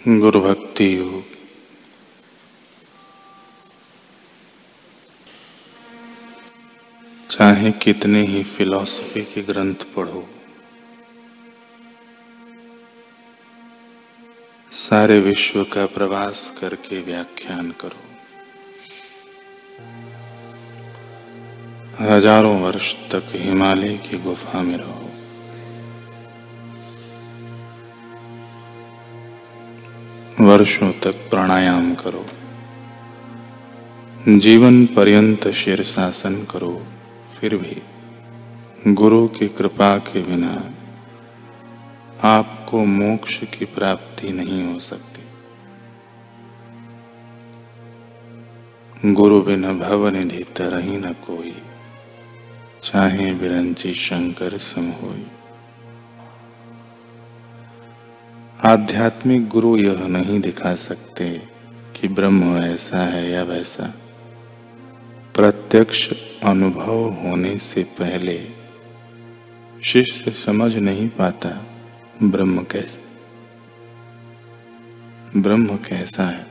गुरु 0.00 0.40
भक्ति 0.40 0.84
योग। 0.96 1.24
चाहे 7.30 7.70
कितने 7.72 8.22
ही 8.26 8.42
फिलॉसफी 8.46 9.22
के 9.24 9.42
ग्रंथ 9.42 9.84
पढ़ो, 9.96 10.24
सारे 14.72 15.18
विश्व 15.20 15.62
का 15.64 15.86
प्रवास 15.88 16.48
करके 16.60 17.00
व्याख्यान 17.02 17.70
करो। 17.80 18.08
हज़ारों 22.00 22.58
वर्ष 22.60 22.94
तक 23.12 23.32
हिमालय 23.34 23.96
की 24.00 24.18
गुफा 24.18 24.62
में 24.62 24.76
रहो। 24.76 25.09
वर्षों 30.40 30.92
तक 30.92 31.30
प्राणायाम 31.30 31.94
करो। 31.94 32.26
जीवन 34.28 34.86
पर्यंत 34.86 35.48
शीर्षासन 35.48 36.44
करो, 36.44 36.82
फिर 37.38 37.56
भी 37.56 37.82
गुरु 38.94 39.28
की 39.28 39.48
कृपा 39.48 39.98
के 39.98 40.22
बिना 40.22 40.70
आपको 42.22 42.84
मोक्ष 42.84 43.40
की 43.44 43.64
प्राप्ति 43.64 44.28
नहीं 44.28 44.72
हो 44.72 44.78
सकती। 44.78 45.22
गुरु 49.12 49.40
बिना 49.40 49.72
भव 49.72 50.08
निधि 50.08 50.44
तरही 50.56 50.96
न 50.96 51.12
कोई, 51.12 51.62
चाहे 52.82 53.32
बिरंची 53.34 53.94
शंकर 53.94 54.58
सम 54.58 54.90
होई। 54.90 55.26
आध्यात्मिक 58.64 59.48
गुरु 59.48 59.76
यह 59.76 60.06
नहीं 60.06 60.40
दिखा 60.40 60.74
सकते 60.74 61.42
कि 62.00 62.08
ब्रह्म 62.08 62.56
ऐसा 62.56 62.98
है 62.98 63.30
या 63.30 63.42
वैसा। 63.42 63.94
प्रत्यक्ष 65.34 66.12
अनुभव 66.42 67.08
होने 67.08 67.58
से 67.58 67.82
पहले 67.82 68.48
शिष्य 69.84 70.30
समझ 70.30 70.76
नहीं 70.76 71.08
पाता 71.08 71.66
ब्रह्म 72.22 72.62
कैसे। 72.62 73.00
ब्रह्म 75.40 75.76
कैसा 75.76 76.24
है? 76.24 76.46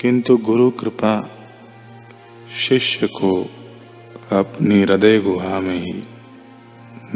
किंतु 0.00 0.36
गुरु 0.36 0.70
कृपा 0.70 1.30
शिष्य 2.58 3.06
को 3.06 3.50
अपनी 4.32 4.82
हृदय 4.82 5.18
गुहा 5.18 5.60
में 5.60 5.84
ही 5.84 6.02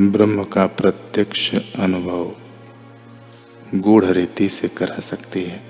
ब्रह्म 0.00 0.44
का 0.44 0.66
प्रत्यक्ष 0.66 1.54
अनुभव 1.78 2.34
गूढ़ 3.74 4.04
रीति 4.04 4.48
से 4.48 4.68
करा 4.68 4.98
सकती 5.00 5.42
है। 5.44 5.60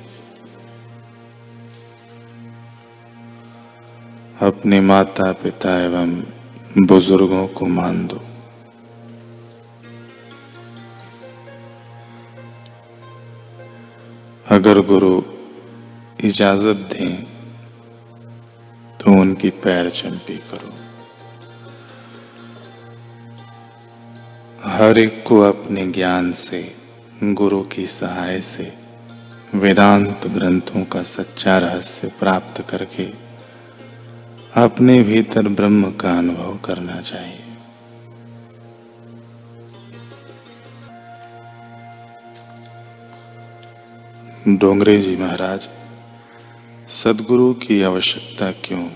अपने 4.42 4.80
माता 4.80 5.32
पिता 5.32 5.78
एवं 5.80 6.14
बुज़ुर्गों 6.78 7.46
को 7.48 7.66
मान 7.66 8.06
दो। 8.06 8.20
अगर 14.46 14.80
गुरु 14.80 15.22
इजाज़त 16.24 16.76
दें 16.92 17.22
तो 19.00 19.20
उनकी 19.20 19.50
पैर 19.50 19.90
चंपी 19.90 20.36
करो। 20.36 20.72
हर 24.68 24.98
एक 24.98 25.24
को 25.28 25.40
अपने 25.40 25.86
ज्ञान 25.86 26.32
से 26.32 26.79
गुरु 27.22 27.62
की 27.62 27.86
सहाय 27.86 28.40
से, 28.40 28.72
वेदांत 29.54 30.26
ग्रंथों 30.26 30.84
का 30.84 31.02
सच्चा 31.02 31.58
रहस्य 31.58 32.08
प्राप्त 32.08 32.64
करके 32.70 33.12
अपने 34.54 35.02
भीतर 35.02 35.48
ब्रह्म 35.48 35.92
का 35.92 36.18
अनुभव 36.18 36.58
करना 36.58 37.00
चाहिए। 37.00 37.42
डोंगरे 44.48 44.96
जी 44.96 45.16
महाराज, 45.16 45.68
सदगुरु 46.88 47.54
की 47.54 47.82
आवश्यकता 47.82 48.50
क्यों? 48.50 48.90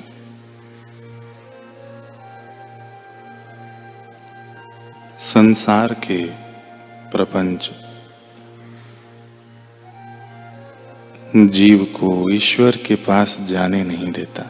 संसार 5.18 5.94
के 5.94 6.24
प्रपंच 7.10 7.70
जीव 11.36 11.84
को 11.84 12.30
ईश्वर 12.30 12.76
के 12.76 12.94
पास 12.94 13.38
जाने 13.40 13.84
नहीं 13.84 14.12
देता। 14.12 14.42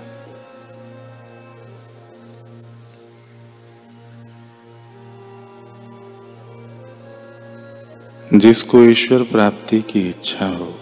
जिसको 8.39 8.85
ईश्वर 8.85 9.23
प्राप्ति 9.23 9.81
की 9.81 10.09
इच्छा 10.09 10.47
हो, 10.47 10.81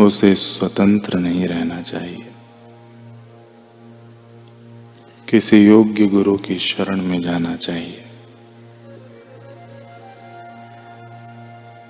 उसे 0.00 0.34
स्वतंत्र 0.34 1.18
नहीं 1.18 1.48
रहना 1.48 1.82
चाहिए। 1.82 2.28
किसी 5.28 5.66
योग्य 5.66 6.06
गुरु 6.06 6.38
की 6.38 6.58
शरण 6.58 7.02
में 7.02 7.22
जाना 7.22 7.56
चाहिए। 7.56 8.04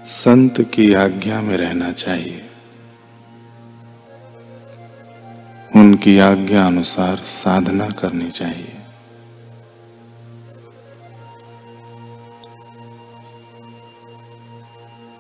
संत 0.07 0.61
की 0.61 0.95
आज्ञा 0.95 1.41
में 1.41 1.57
रहना 1.57 1.93
चाहिए। 1.93 2.49
उनकी 5.77 6.19
आज्ञा 6.19 6.67
अनुसार 6.67 7.17
साधना 7.17 7.89
करनी 7.91 8.31
चाहिए। 8.31 8.77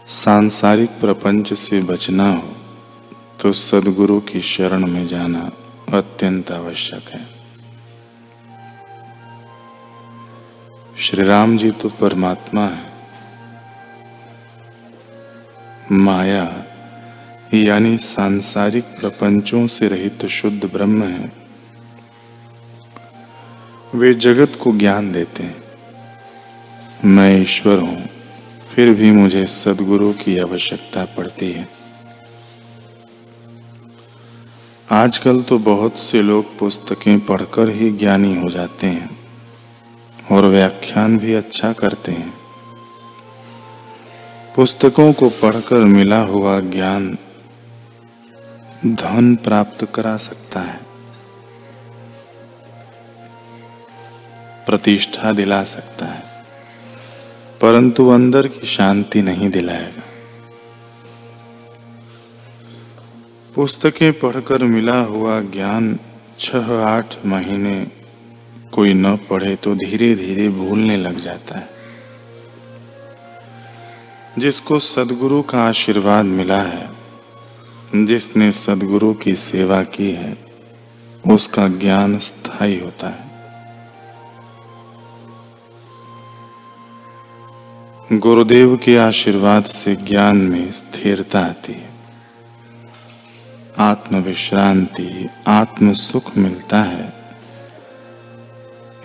सांसारिक 0.08 0.90
प्रपंच 0.90 1.52
से 1.54 1.80
बचना 1.80 2.32
हो 2.32 2.56
तो 3.40 3.52
सदगुरु 3.52 4.20
की 4.20 4.40
शरण 4.40 4.86
में 4.86 5.06
जाना 5.06 5.50
अत्यंत 5.98 6.50
आवश्यक 6.52 7.08
है। 7.08 7.26
श्री 10.98 11.22
राम 11.22 11.56
जी 11.58 11.70
तो 11.70 11.88
परमात्मा 11.88 12.66
है। 12.66 12.90
माया 15.92 16.44
यानी 17.52 17.96
सांसारिक 17.98 18.84
प्रपंचों 19.00 19.66
से 19.66 19.88
रहित 19.88 20.24
शुद्ध 20.26 20.64
ब्रह्म 20.64 21.02
है। 21.02 21.32
वे 23.94 24.12
जगत 24.14 24.56
को 24.60 24.72
ज्ञान 24.72 25.10
देते 25.12 25.42
हैं। 25.42 25.62
मैं 27.04 27.40
ईश्वर 27.42 27.78
हूँ, 27.78 28.08
फिर 28.68 28.92
भी 28.94 29.10
मुझे 29.10 29.44
सदगुरु 29.46 30.12
की 30.12 30.38
आवश्यकता 30.38 31.04
पड़ती 31.16 31.50
है। 31.52 31.66
आजकल 34.90 35.42
तो 35.42 35.58
बहुत 35.58 35.98
से 35.98 36.22
लोग 36.22 36.58
पुस्तकें 36.58 37.18
पढ़कर 37.20 37.68
ही 37.68 37.90
ज्ञानी 37.90 38.34
हो 38.36 38.48
जाते 38.50 38.86
हैं 38.86 39.10
और 40.30 40.44
व्याख्यान 40.44 41.18
भी 41.18 41.34
अच्छा 41.34 41.72
करते 41.72 42.12
हैं। 42.12 42.32
पुस्तकों 44.56 45.12
को 45.12 45.28
पढ़कर 45.42 45.84
मिला 45.88 46.20
हुआ 46.22 46.58
ज्ञान 46.60 47.16
धन 48.86 49.36
प्राप्त 49.36 49.88
करा 49.94 50.16
सकता 50.16 50.60
है। 50.60 50.80
प्रतिष्ठा 54.66 55.32
दिला 55.32 55.64
सकता 55.64 56.06
है। 56.06 56.22
परंतु 57.60 58.08
अंदर 58.08 58.48
की 58.48 58.66
शांति 58.66 59.22
नहीं 59.22 59.50
दिलाएगा। 59.50 60.02
पुस्तकें 63.54 64.12
पढ़कर 64.12 64.64
मिला 64.64 65.00
हुआ 65.00 65.40
ज्ञान 65.40 65.98
छह 66.38 66.84
आठ 66.84 67.26
महीने 67.26 67.86
कोई 68.72 68.94
न 68.94 69.16
पढ़े 69.16 69.56
तो 69.56 69.74
धीरे 69.74 70.14
धीरे 70.14 70.48
भूलने 70.48 70.96
लग 70.96 71.16
जाता 71.16 71.58
है। 71.58 71.68
जिसको 74.38 74.78
सदगुरु 74.78 75.42
का 75.42 75.62
आशीर्वाद 75.62 76.24
मिला 76.24 76.60
है 76.62 77.01
जिसने 77.94 78.52
सदगुरु 78.52 79.14
की 79.14 79.34
सेवा 79.34 79.82
की 79.82 80.10
है, 80.10 80.38
उसका 81.30 81.68
ज्ञान 81.68 82.18
स्थायी 82.18 82.80
होता 82.80 83.08
है। 83.08 83.32
गुरुदेव 88.18 88.76
के 88.76 88.96
आशीर्वाद 88.96 89.64
से 89.64 89.96
ज्ञान 89.96 90.36
में 90.36 90.72
स्थिरता 90.72 91.40
आती 91.40 91.72
है। 91.72 91.90
आत्म 93.78 94.16
विश्रांति 94.16 95.28
आत्म 95.46 95.92
सुख 95.92 96.36
मिलता 96.36 96.82
है 96.82 97.12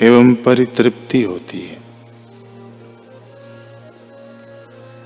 एवं 0.01 0.35
परितृप्ति 0.35 1.23
होती 1.23 1.59
है। 1.59 1.79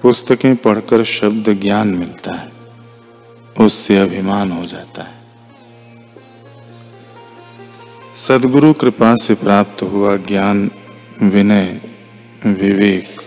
पुस्तकें 0.02 0.56
पढ़कर 0.56 1.04
शब्द 1.04 1.50
ज्ञान 1.62 1.88
मिलता 1.88 2.38
है। 2.38 2.61
उससे 3.60 3.98
अभिमान 3.98 4.52
हो 4.52 4.66
जाता 4.66 5.04
है। 5.04 5.22
सदगुरु 8.16 8.74
कृपा 8.74 9.16
से 9.16 9.36
प्राप्त 9.36 9.84
हुआ 9.84 10.18
ज्ञान, 10.18 10.72
विनय, 11.22 11.82
विवेक 12.46 13.22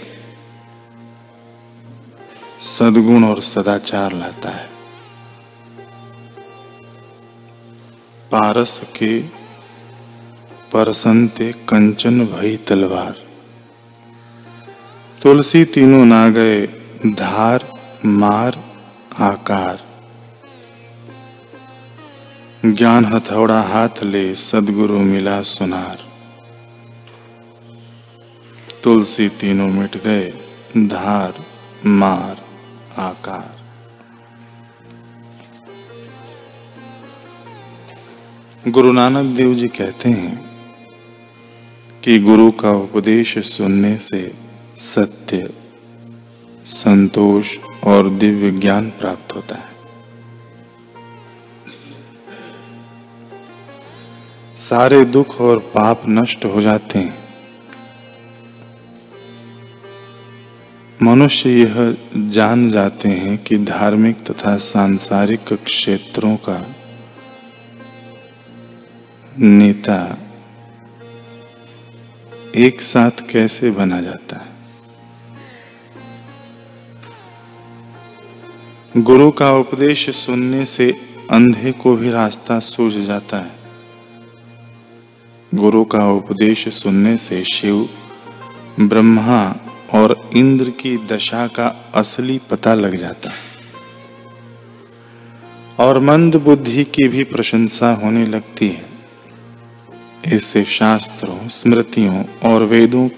सदगुण 2.63 3.25
और 3.25 3.41
सदाचार 3.41 4.13
लाता 4.13 4.51
है। 4.51 4.71
पारस 8.33 8.83
के 8.97 9.21
परसंते 10.73 11.53
कंचन 11.53 12.27
भई 12.27 12.57
तलवार। 12.57 13.15
तुलसी 15.23 15.65
तीनों 15.65 16.05
ना 16.05 16.29
गए, 16.29 16.67
धार, 17.07 17.69
मार, 18.07 18.65
आकार। 19.19 19.84
ज्ञान 22.67 23.05
हथौड़ा 23.05 23.61
हाथ 23.63 24.03
ले 24.03 24.35
सदगुरु 24.35 24.99
मिला 24.99 25.43
सुनार। 25.43 25.99
तुलसी 28.85 29.29
तीनों 29.29 29.69
मिट 29.69 29.97
गए, 29.97 30.33
धार, 30.77 31.35
मार, 31.87 32.45
आकार। 32.99 33.51
गुरु 38.71 38.93
नानक 38.93 39.37
देव 39.37 39.55
जी 39.55 39.69
कहते 39.69 40.09
हैं 40.09 40.51
कि 42.05 42.19
गुरु 42.19 42.51
का 42.51 42.71
उपदेश 42.71 43.39
सुनने 43.39 43.99
से 43.99 44.35
सत्य, 44.77 45.51
संतोष 46.67 47.57
और 47.85 48.11
दिव्य 48.11 48.51
ज्ञान 48.51 48.91
प्राप्त 48.91 49.37
होता 49.37 49.55
है। 49.55 49.74
सारे 54.59 55.05
दुख 55.05 55.41
और 55.41 55.59
पाप 55.59 56.03
नष्ट 56.09 56.45
हो 56.45 56.61
जाते 56.61 56.99
हैं। 56.99 57.25
मनुष्य 61.03 61.51
यह 61.51 61.97
जान 62.17 62.71
जाते 62.71 63.09
हैं 63.09 63.39
कि 63.39 63.59
धार्मिक 63.59 64.25
तथा 64.25 64.57
सांसारिक 64.57 65.53
क्षेत्रों 65.53 66.37
का 66.37 66.75
नेता 69.39 70.19
एक 72.57 72.83
साथ 72.83 73.11
कैसे 73.31 73.71
बना 73.71 74.01
जाता 74.01 74.37
है? 74.37 74.55
गुरु 79.03 79.31
का 79.31 79.53
उपदेश 79.53 80.11
सुनने 80.11 80.65
से 80.65 80.95
अंधे 81.31 81.73
को 81.73 81.97
भी 81.97 82.11
रास्ता 82.11 82.59
सूझ 82.59 82.93
जाता 82.93 83.37
है। 83.37 83.54
गुरु 85.55 85.85
का 85.85 86.11
उपदेश 86.11 86.69
सुनने 86.69 87.17
से 87.17 87.45
शिव, 87.45 87.89
ब्रह्मा 88.81 89.55
और 89.95 90.31
इंद्र 90.37 90.71
की 90.71 91.07
दशा 91.07 91.47
का 91.47 91.93
असली 91.95 92.41
पता 92.51 92.75
लग 92.75 92.97
जाता। 92.97 93.31
और 95.85 95.99
मंद 95.99 96.37
बुद्धि 96.37 96.85
की 96.85 97.09
भी 97.09 97.25
प्रशंसा 97.25 97.93
होने 97.93 98.27
लगती 98.27 98.69
है। 98.69 98.87
इससे 100.37 100.65
शास्त्रों, 100.65 101.49
स्मृतियों 101.49 102.25
और 102.45 102.63
वेदों 102.63 103.09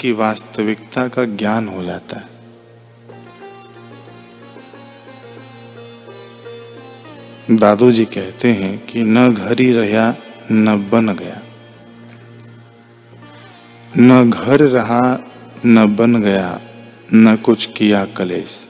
की 0.00 0.12
वास्तविकता 0.12 1.08
का 1.08 1.24
ज्ञान 1.24 1.68
हो 1.68 1.84
जाता 1.84 2.16
है। 2.16 2.28
दादू 7.56 7.92
जी 7.92 8.04
कहते 8.04 8.48
हैं 8.48 8.86
कि 8.86 9.02
न 9.02 9.34
घर 9.34 9.56
रहा, 9.58 10.14
न 10.52 10.90
बन 10.90 11.14
गया। 11.14 11.42
न 13.98 14.30
घर 14.30 14.60
रहा, 14.60 15.18
न 15.66 15.96
बन 15.96 16.22
गया, 16.22 16.60
न 17.14 17.36
कुछ 17.36 17.66
किया 17.66 18.04
कलेश। 18.04 18.68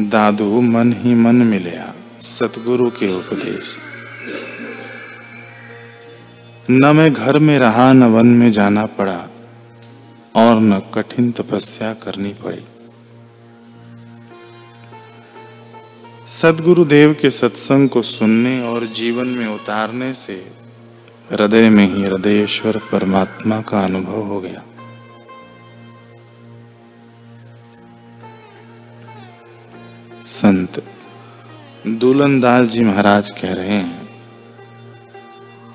दादू 0.00 0.60
मन 0.60 0.92
ही 0.92 1.14
मन 1.14 1.36
मिलया, 1.36 1.94
सतगुरु 2.22 2.90
के 2.90 3.16
उपदेश। 3.16 3.76
न 6.70 6.96
मैं 6.96 7.12
घर 7.12 7.38
में 7.38 7.58
रहा, 7.58 7.92
न 7.92 8.02
वन 8.02 8.26
में 8.26 8.52
जाना 8.52 8.86
पड़ा, 8.86 9.28
और 10.36 10.60
न 10.60 10.82
कठिन 10.94 11.32
तपस्या 11.32 11.92
करनी 11.92 12.28
पड़ी। 12.28 12.64
सदगुरु 16.28 16.84
देव 16.84 17.16
के 17.22 17.30
सत्संग 17.30 17.88
को 17.88 18.02
सुनने 18.02 18.60
और 18.60 18.86
जीवन 18.86 19.26
में 19.26 19.46
उतारने 19.46 20.12
से 20.12 20.60
हृदय 21.32 21.68
में 21.70 21.86
ही 21.88 22.02
हृदयेश्वर 22.02 22.76
परमात्मा 22.92 23.60
का 23.60 23.80
अनुभव 23.80 24.22
हो 24.22 24.40
गया। 24.40 24.62
संत 30.24 30.82
दूलन 31.98 32.40
दास 32.40 32.66
जी 32.66 32.80
महाराज 32.84 33.30
कह 33.30 33.52
रहे 33.52 33.68
हैं 33.68 34.08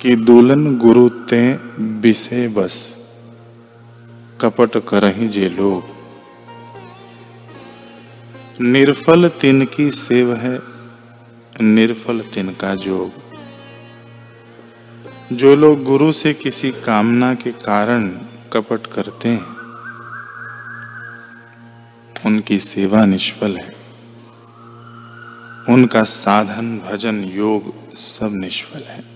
कि 0.01 0.15
दुलन 0.15 0.77
गुरु 0.77 1.07
ते 1.29 1.41
बिसे 2.01 2.47
बस, 2.47 2.75
कपट 4.41 4.77
करही 4.87 5.27
जे 5.27 5.49
लोग 5.49 5.93
निर्फल 8.61 9.27
तिन 9.41 9.65
की 9.65 9.89
सेव 9.91 10.33
है, 10.35 10.59
निर्फल 11.61 12.19
तिन 12.33 12.49
का 12.53 12.75
जोग 12.75 13.24
जो 15.33 15.55
लोग 15.55 15.83
गुरु 15.83 16.11
से 16.11 16.33
किसी 16.33 16.71
कामना 16.71 17.33
के 17.33 17.51
कारण 17.51 18.09
कपट 18.53 18.87
करते 18.87 19.29
हैं, 19.29 19.45
उनकी 22.25 22.59
सेवा 22.59 23.05
निष्फल 23.05 23.57
है। 23.57 23.75
उनका 25.69 26.03
साधन, 26.03 26.79
भजन, 26.79 27.23
योग 27.23 27.95
सब 27.95 28.31
निष्फल 28.33 28.83
है। 28.83 29.14